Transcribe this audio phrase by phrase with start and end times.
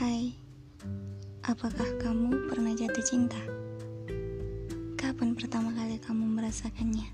[0.00, 0.32] Hai,
[1.44, 3.36] apakah kamu pernah jatuh cinta?
[4.96, 7.04] Kapan pertama kali kamu merasakannya?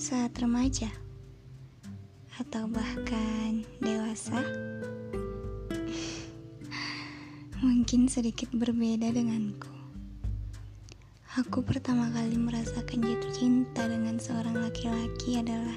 [0.00, 0.88] Saat remaja?
[2.40, 4.40] Atau bahkan dewasa?
[7.60, 9.68] Mungkin sedikit berbeda denganku.
[11.44, 15.76] Aku pertama kali merasakan jatuh cinta dengan seorang laki-laki adalah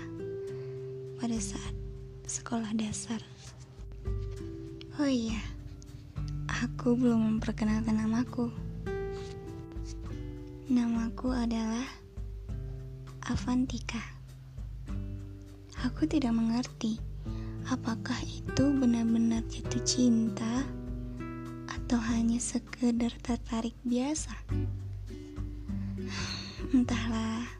[1.19, 1.75] pada saat
[2.23, 3.19] sekolah dasar.
[4.95, 5.56] Oh iya
[6.87, 8.47] aku belum memperkenalkan namaku.
[10.71, 11.83] Namaku adalah
[13.27, 13.99] Avantika.
[15.83, 16.95] Aku tidak mengerti
[17.67, 20.63] apakah itu benar-benar jatuh cinta
[21.67, 24.31] atau hanya sekedar tertarik biasa.
[26.71, 27.51] Entahlah.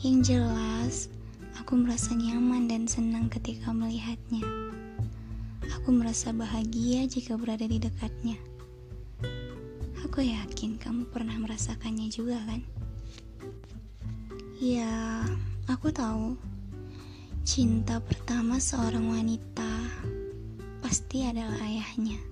[0.00, 0.94] Yang jelas,
[1.60, 4.40] aku merasa nyaman dan senang ketika melihatnya.
[5.90, 8.38] Aku merasa bahagia jika berada di dekatnya.
[10.06, 12.62] Aku yakin kamu pernah merasakannya juga kan?
[14.62, 15.26] Ya,
[15.66, 16.38] aku tahu.
[17.42, 19.66] Cinta pertama seorang wanita
[20.78, 22.22] pasti adalah ayahnya.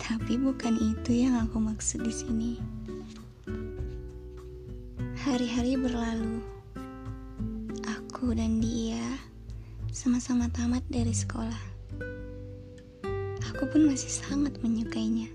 [0.00, 2.52] Tapi bukan itu yang aku maksud di sini.
[5.20, 6.40] Hari-hari berlalu.
[7.84, 9.04] Aku dan dia
[9.92, 11.76] sama-sama tamat dari sekolah.
[13.54, 15.32] Aku pun masih sangat menyukainya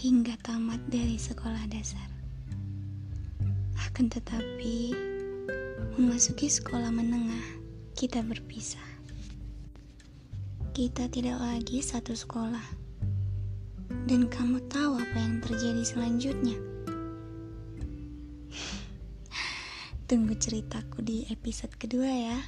[0.00, 2.08] hingga tamat dari sekolah dasar.
[3.84, 4.96] Akan tetapi,
[6.00, 7.44] memasuki sekolah menengah,
[7.92, 8.80] kita berpisah.
[10.72, 12.64] Kita tidak lagi satu sekolah.
[14.08, 16.56] Dan kamu tahu apa yang terjadi selanjutnya?
[20.08, 22.40] Tunggu ceritaku di episode kedua ya.